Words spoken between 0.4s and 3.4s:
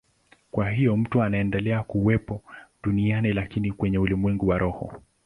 Kwa hiyo mtu anaendelea kuwepo duniani,